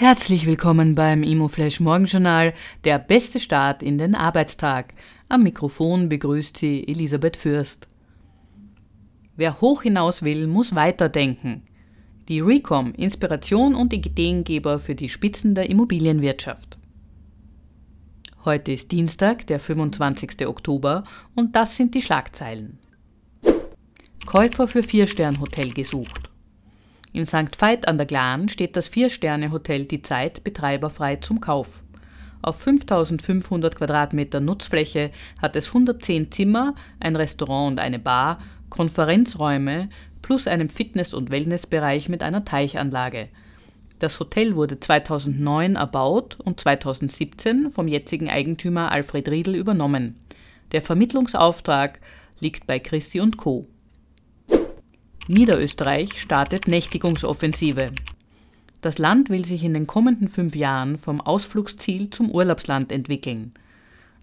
Herzlich 0.00 0.46
willkommen 0.46 0.94
beim 0.94 1.22
ImmoFlash 1.22 1.78
Morgenjournal, 1.80 2.54
der 2.84 2.98
beste 2.98 3.38
Start 3.38 3.82
in 3.82 3.98
den 3.98 4.14
Arbeitstag. 4.14 4.94
Am 5.28 5.42
Mikrofon 5.42 6.08
begrüßt 6.08 6.56
Sie 6.56 6.88
Elisabeth 6.88 7.36
Fürst. 7.36 7.86
Wer 9.36 9.60
hoch 9.60 9.82
hinaus 9.82 10.22
will, 10.22 10.46
muss 10.46 10.74
weiterdenken. 10.74 11.64
Die 12.30 12.40
Recom, 12.40 12.94
Inspiration 12.94 13.74
und 13.74 13.92
Ideengeber 13.92 14.80
für 14.80 14.94
die 14.94 15.10
Spitzen 15.10 15.54
der 15.54 15.68
Immobilienwirtschaft. 15.68 16.78
Heute 18.46 18.72
ist 18.72 18.90
Dienstag, 18.92 19.46
der 19.48 19.60
25. 19.60 20.46
Oktober, 20.46 21.04
und 21.36 21.54
das 21.54 21.76
sind 21.76 21.94
die 21.94 22.00
Schlagzeilen. 22.00 22.78
Käufer 24.24 24.66
für 24.66 24.82
Vier-Stern-Hotel 24.82 25.72
gesucht. 25.74 26.29
In 27.12 27.26
St. 27.26 27.60
Veit 27.60 27.88
an 27.88 27.98
der 27.98 28.06
Glan 28.06 28.48
steht 28.48 28.76
das 28.76 28.86
Vier-Sterne-Hotel 28.86 29.84
Die 29.84 30.00
Zeit 30.00 30.44
betreiberfrei 30.44 31.16
zum 31.16 31.40
Kauf. 31.40 31.82
Auf 32.40 32.60
5500 32.60 33.74
Quadratmeter 33.74 34.38
Nutzfläche 34.38 35.10
hat 35.42 35.56
es 35.56 35.68
110 35.68 36.30
Zimmer, 36.30 36.74
ein 37.00 37.16
Restaurant 37.16 37.72
und 37.72 37.80
eine 37.80 37.98
Bar, 37.98 38.38
Konferenzräume 38.70 39.88
plus 40.22 40.46
einem 40.46 40.68
Fitness- 40.68 41.12
und 41.12 41.30
Wellnessbereich 41.30 42.08
mit 42.08 42.22
einer 42.22 42.44
Teichanlage. 42.44 43.28
Das 43.98 44.20
Hotel 44.20 44.54
wurde 44.54 44.78
2009 44.78 45.74
erbaut 45.76 46.38
und 46.42 46.60
2017 46.60 47.70
vom 47.70 47.88
jetzigen 47.88 48.30
Eigentümer 48.30 48.92
Alfred 48.92 49.28
Riedel 49.28 49.56
übernommen. 49.56 50.16
Der 50.72 50.80
Vermittlungsauftrag 50.80 51.98
liegt 52.38 52.66
bei 52.68 52.78
Christi 52.78 53.20
und 53.20 53.36
Co. 53.36 53.66
Niederösterreich 55.30 56.20
startet 56.20 56.66
Nächtigungsoffensive. 56.66 57.92
Das 58.80 58.98
Land 58.98 59.30
will 59.30 59.44
sich 59.44 59.62
in 59.62 59.74
den 59.74 59.86
kommenden 59.86 60.26
fünf 60.26 60.56
Jahren 60.56 60.98
vom 60.98 61.20
Ausflugsziel 61.20 62.10
zum 62.10 62.32
Urlaubsland 62.32 62.90
entwickeln. 62.90 63.52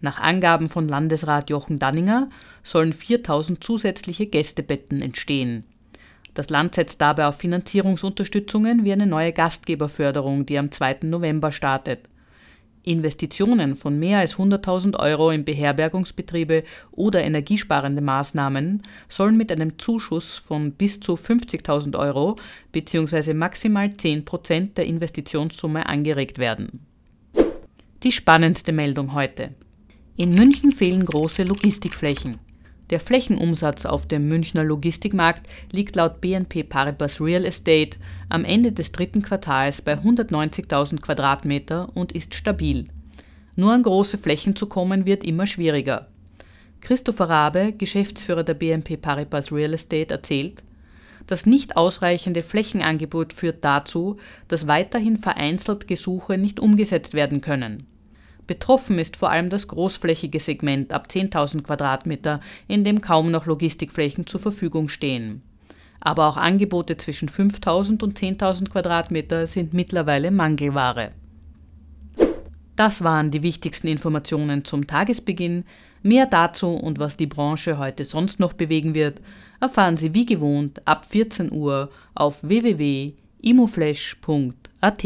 Nach 0.00 0.18
Angaben 0.18 0.68
von 0.68 0.88
Landesrat 0.88 1.48
Jochen 1.48 1.78
Danninger 1.78 2.28
sollen 2.64 2.92
4000 2.92 3.62
zusätzliche 3.62 4.26
Gästebetten 4.26 5.00
entstehen. 5.00 5.62
Das 6.34 6.50
Land 6.50 6.74
setzt 6.74 7.00
dabei 7.00 7.28
auf 7.28 7.36
Finanzierungsunterstützungen 7.36 8.82
wie 8.82 8.92
eine 8.92 9.06
neue 9.06 9.32
Gastgeberförderung, 9.32 10.44
die 10.44 10.58
am 10.58 10.72
2. 10.72 10.98
November 11.02 11.52
startet. 11.52 12.00
Investitionen 12.86 13.74
von 13.74 13.98
mehr 13.98 14.20
als 14.20 14.36
100.000 14.36 14.96
Euro 14.98 15.30
in 15.30 15.44
Beherbergungsbetriebe 15.44 16.62
oder 16.92 17.22
energiesparende 17.22 18.00
Maßnahmen 18.00 18.82
sollen 19.08 19.36
mit 19.36 19.50
einem 19.50 19.78
Zuschuss 19.78 20.36
von 20.36 20.72
bis 20.72 21.00
zu 21.00 21.14
50.000 21.14 21.98
Euro 21.98 22.36
bzw. 22.70 23.34
maximal 23.34 23.92
10 23.92 24.24
Prozent 24.24 24.78
der 24.78 24.86
Investitionssumme 24.86 25.86
angeregt 25.86 26.38
werden. 26.38 26.86
Die 28.04 28.12
spannendste 28.12 28.70
Meldung 28.70 29.14
heute. 29.14 29.50
In 30.16 30.34
München 30.34 30.70
fehlen 30.70 31.04
große 31.04 31.42
Logistikflächen. 31.42 32.45
Der 32.90 33.00
Flächenumsatz 33.00 33.84
auf 33.84 34.06
dem 34.06 34.28
Münchner 34.28 34.62
Logistikmarkt 34.62 35.48
liegt 35.72 35.96
laut 35.96 36.20
BNP 36.20 36.62
Paribas 36.62 37.20
Real 37.20 37.44
Estate 37.44 37.98
am 38.28 38.44
Ende 38.44 38.70
des 38.72 38.92
dritten 38.92 39.22
Quartals 39.22 39.82
bei 39.82 39.94
190.000 39.94 41.00
Quadratmeter 41.00 41.88
und 41.94 42.12
ist 42.12 42.34
stabil. 42.34 42.86
Nur 43.56 43.72
an 43.72 43.82
große 43.82 44.18
Flächen 44.18 44.54
zu 44.54 44.66
kommen 44.66 45.04
wird 45.04 45.24
immer 45.24 45.46
schwieriger. 45.46 46.06
Christopher 46.80 47.28
Rabe, 47.28 47.72
Geschäftsführer 47.76 48.44
der 48.44 48.54
BNP 48.54 48.98
Paribas 48.98 49.50
Real 49.50 49.74
Estate, 49.74 50.14
erzählt, 50.14 50.62
das 51.26 51.44
nicht 51.44 51.76
ausreichende 51.76 52.44
Flächenangebot 52.44 53.32
führt 53.32 53.64
dazu, 53.64 54.16
dass 54.46 54.68
weiterhin 54.68 55.16
vereinzelt 55.16 55.88
Gesuche 55.88 56.38
nicht 56.38 56.60
umgesetzt 56.60 57.14
werden 57.14 57.40
können. 57.40 57.84
Betroffen 58.46 58.98
ist 58.98 59.16
vor 59.16 59.30
allem 59.30 59.50
das 59.50 59.68
großflächige 59.68 60.40
Segment 60.40 60.92
ab 60.92 61.08
10.000 61.10 61.62
Quadratmeter, 61.62 62.40
in 62.68 62.84
dem 62.84 63.00
kaum 63.00 63.30
noch 63.30 63.46
Logistikflächen 63.46 64.26
zur 64.26 64.40
Verfügung 64.40 64.88
stehen. 64.88 65.42
Aber 66.00 66.28
auch 66.28 66.36
Angebote 66.36 66.96
zwischen 66.96 67.28
5.000 67.28 68.02
und 68.02 68.18
10.000 68.18 68.70
Quadratmeter 68.70 69.46
sind 69.46 69.74
mittlerweile 69.74 70.30
Mangelware. 70.30 71.10
Das 72.76 73.02
waren 73.02 73.30
die 73.30 73.42
wichtigsten 73.42 73.88
Informationen 73.88 74.64
zum 74.64 74.86
Tagesbeginn. 74.86 75.64
Mehr 76.02 76.26
dazu 76.26 76.68
und 76.68 76.98
was 76.98 77.16
die 77.16 77.26
Branche 77.26 77.78
heute 77.78 78.04
sonst 78.04 78.38
noch 78.38 78.52
bewegen 78.52 78.92
wird, 78.94 79.22
erfahren 79.60 79.96
Sie 79.96 80.14
wie 80.14 80.26
gewohnt 80.26 80.86
ab 80.86 81.06
14 81.06 81.52
Uhr 81.52 81.90
auf 82.14 82.46
www.imoflash.at. 82.46 85.04